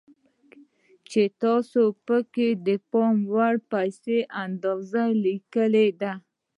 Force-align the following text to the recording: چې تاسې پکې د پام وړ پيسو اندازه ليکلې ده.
چې 1.09 1.21
تاسې 1.41 1.83
پکې 2.05 2.49
د 2.67 2.67
پام 2.91 3.15
وړ 3.33 3.55
پيسو 3.71 4.17
اندازه 4.43 5.03
ليکلې 5.25 5.87
ده. 6.01 6.13